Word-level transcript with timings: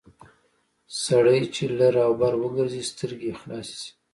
سړی 1.03 1.41
چې 1.55 1.63
لر 1.77 1.95
او 2.05 2.11
بر 2.19 2.33
وګرځي 2.41 2.81
سترګې 2.91 3.27
یې 3.31 3.37
خلاصې 3.41 3.75
شي... 3.81 3.91